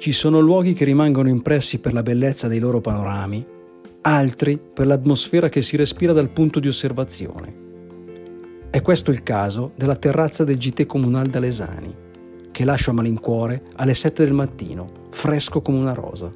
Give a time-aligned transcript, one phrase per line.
[0.00, 3.46] Ci sono luoghi che rimangono impressi per la bellezza dei loro panorami,
[4.00, 7.54] altri per l'atmosfera che si respira dal punto di osservazione.
[8.70, 11.94] È questo il caso della terrazza del GT Comunale d'Alesani,
[12.50, 16.30] che lascio a malincuore alle 7 del mattino, fresco come una rosa.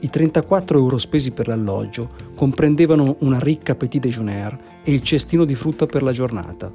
[0.00, 5.54] I 34 euro spesi per l'alloggio comprendevano una ricca petit déjeuner e il cestino di
[5.54, 6.70] frutta per la giornata,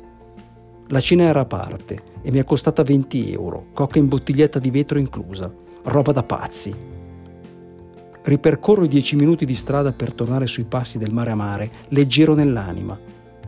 [0.90, 4.72] la cena era a parte e mi è costata 20 euro, cocca in bottiglietta di
[4.72, 6.74] vetro inclusa, roba da pazzi.
[8.24, 12.36] Ripercorro i 10 minuti di strada per tornare sui passi del mare a mare, leggero
[12.36, 12.98] nell'anima.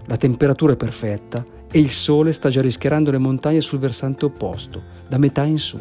[0.06, 4.84] La temperatura è perfetta e il sole sta già rischiarando le montagne sul versante opposto,
[5.08, 5.80] da metà in su.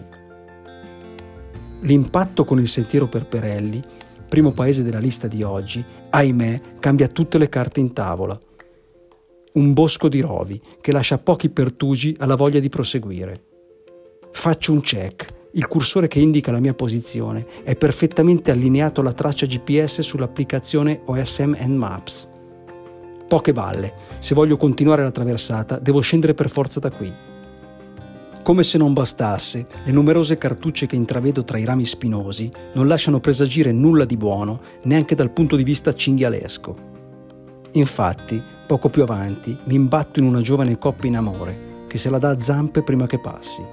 [1.80, 3.82] L'impatto con il sentiero per Perelli,
[4.28, 8.38] primo paese della lista di oggi, ahimè, cambia tutte le carte in tavola
[9.59, 13.42] un bosco di rovi che lascia pochi pertugi alla voglia di proseguire.
[14.30, 15.37] Faccio un check.
[15.52, 21.56] Il cursore che indica la mia posizione è perfettamente allineato alla traccia GPS sull'applicazione OSM
[21.73, 22.28] Maps.
[23.26, 23.92] Poche balle.
[24.20, 27.12] Se voglio continuare la traversata, devo scendere per forza da qui.
[28.43, 33.20] Come se non bastasse, le numerose cartucce che intravedo tra i rami spinosi non lasciano
[33.20, 36.98] presagire nulla di buono neanche dal punto di vista cinghialesco.
[37.79, 42.18] Infatti, poco più avanti, mi imbatto in una giovane coppia in amore che se la
[42.18, 43.65] dà a zampe prima che passi.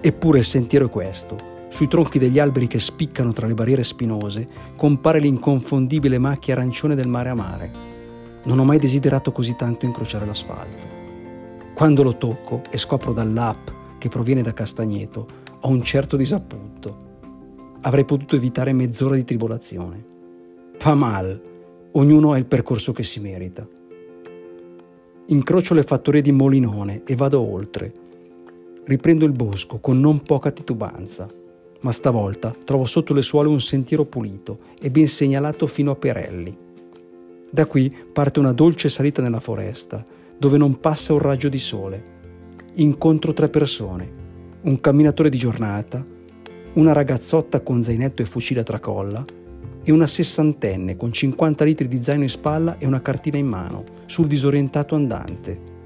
[0.00, 1.48] Eppure il sentiero è questo.
[1.68, 7.06] Sui tronchi degli alberi che spiccano tra le barriere spinose compare l'inconfondibile macchia arancione del
[7.06, 7.72] mare a mare.
[8.42, 10.98] Non ho mai desiderato così tanto incrociare l'asfalto.
[11.72, 13.68] Quando lo tocco e scopro dall'app
[13.98, 15.26] che proviene da Castagneto,
[15.60, 16.96] ho un certo disappunto.
[17.82, 20.04] Avrei potuto evitare mezz'ora di tribolazione.
[20.76, 21.40] Fa mal,
[21.92, 23.66] Ognuno ha il percorso che si merita.
[25.26, 27.92] Incrocio le fattorie di Molinone e vado oltre.
[28.84, 31.26] Riprendo il bosco con non poca titubanza,
[31.80, 36.56] ma stavolta trovo sotto le suole un sentiero pulito e ben segnalato fino a Perelli.
[37.50, 40.06] Da qui parte una dolce salita nella foresta,
[40.38, 42.02] dove non passa un raggio di sole.
[42.74, 44.08] Incontro tre persone,
[44.60, 46.06] un camminatore di giornata,
[46.74, 49.24] una ragazzotta con zainetto e fucile a tracolla
[49.82, 53.84] e una sessantenne con 50 litri di zaino in spalla e una cartina in mano,
[54.06, 55.78] sul disorientato andante.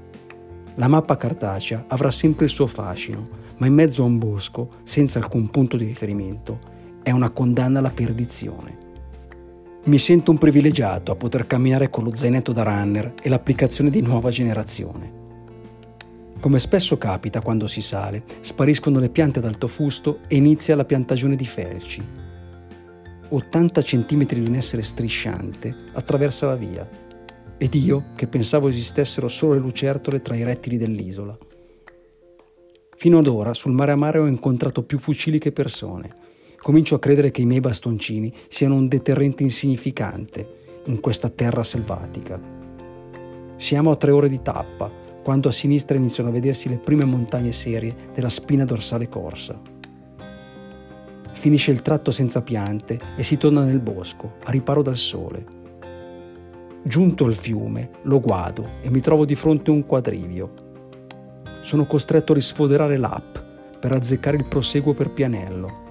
[0.75, 3.23] La mappa cartacea avrà sempre il suo fascino,
[3.57, 6.59] ma in mezzo a un bosco, senza alcun punto di riferimento,
[7.01, 8.77] è una condanna alla perdizione.
[9.85, 14.01] Mi sento un privilegiato a poter camminare con lo zainetto da runner e l'applicazione di
[14.01, 15.23] nuova generazione.
[16.39, 20.85] Come spesso capita quando si sale, spariscono le piante ad alto fusto e inizia la
[20.85, 22.03] piantagione di felci,
[23.29, 26.87] 80 cm di un essere strisciante attraversa la via
[27.57, 31.37] ed io che pensavo esistessero solo le lucertole tra i rettili dell'isola.
[32.97, 36.13] Fino ad ora sul mare a mare ho incontrato più fucili che persone.
[36.57, 42.39] Comincio a credere che i miei bastoncini siano un deterrente insignificante in questa terra selvatica.
[43.57, 44.91] Siamo a tre ore di tappa,
[45.23, 49.59] quando a sinistra iniziano a vedersi le prime montagne serie della spina dorsale corsa.
[51.45, 55.45] Finisce il tratto senza piante e si torna nel bosco, a riparo dal sole.
[56.81, 60.53] Giunto al fiume, lo guado e mi trovo di fronte a un quadrivio.
[61.61, 63.37] Sono costretto a risfoderare l'app
[63.79, 65.83] per azzeccare il proseguo per Pianello.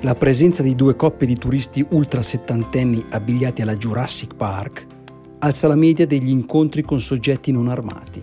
[0.00, 4.86] La presenza di due coppie di turisti ultra settantenni abbigliati alla Jurassic Park
[5.40, 8.22] alza la media degli incontri con soggetti non armati.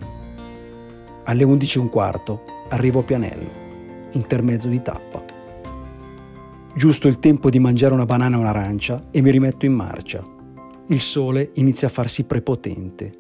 [1.26, 2.40] Alle 11.15
[2.70, 3.50] arrivo a Pianello,
[4.14, 5.33] intermezzo di tappa.
[6.76, 10.24] Giusto il tempo di mangiare una banana e un'arancia e mi rimetto in marcia.
[10.88, 13.12] Il sole inizia a farsi prepotente.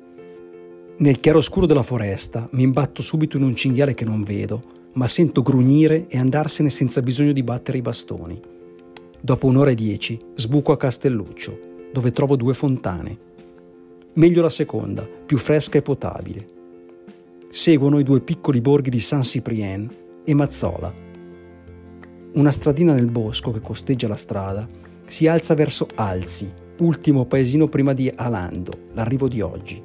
[0.97, 4.59] Nel chiaroscuro della foresta mi imbatto subito in un cinghiale che non vedo,
[4.93, 8.41] ma sento grugnire e andarsene senza bisogno di battere i bastoni.
[9.21, 11.59] Dopo un'ora e dieci sbuco a Castelluccio,
[11.93, 13.17] dove trovo due fontane.
[14.13, 16.45] Meglio la seconda, più fresca e potabile.
[17.51, 21.11] Seguono i due piccoli borghi di San Cyprien e Mazzola,
[22.33, 24.67] una stradina nel bosco che costeggia la strada
[25.05, 29.79] si alza verso Alzi, ultimo paesino prima di Alando, l'arrivo di oggi.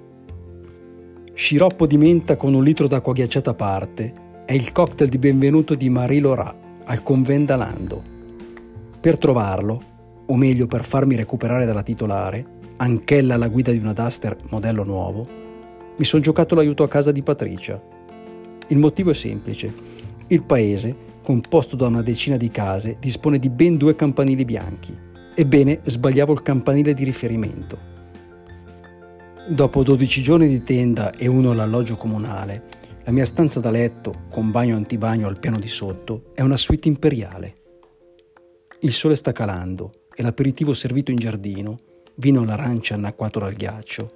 [1.35, 4.13] Sciroppo di menta con un litro d'acqua ghiacciata a parte
[4.47, 6.55] è il cocktail di benvenuto di Marie Laura
[6.85, 8.03] al convent d'Alando.
[8.99, 9.83] Per trovarlo,
[10.25, 15.27] o meglio per farmi recuperare dalla titolare, anch'ella alla guida di una Duster modello nuovo,
[15.97, 17.81] mi sono giocato l'aiuto a casa di Patricia.
[18.69, 19.73] Il motivo è semplice.
[20.29, 24.97] Il paese composto da una decina di case, dispone di ben due campanili bianchi.
[25.35, 27.79] Ebbene, sbagliavo il campanile di riferimento.
[29.47, 34.51] Dopo 12 giorni di tenda e uno all'alloggio comunale, La mia stanza da letto, con
[34.51, 37.55] bagno antibagno al piano di sotto, è una suite imperiale.
[38.81, 41.77] Il sole sta calando e l'aperitivo servito in giardino,
[42.17, 44.11] vino all'arancia annacquato dal ghiaccio,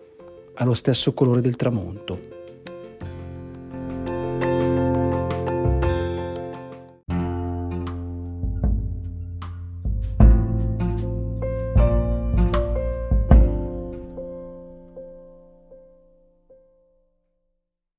[0.54, 2.41] ha lo stesso colore del tramonto.